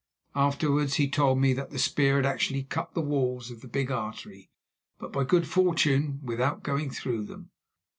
Afterwards 0.33 0.95
he 0.95 1.07
told 1.07 1.37
me 1.37 1.53
that 1.53 1.69
the 1.69 1.77
spear 1.77 2.15
had 2.15 2.25
actually 2.25 2.63
cut 2.63 2.95
the 2.95 3.01
walls 3.01 3.51
of 3.51 3.61
the 3.61 3.67
big 3.67 3.91
artery, 3.91 4.49
but, 4.97 5.13
by 5.13 5.23
good 5.23 5.47
fortune, 5.47 6.19
without 6.23 6.63
going 6.63 6.89
through 6.89 7.25
them. 7.25 7.51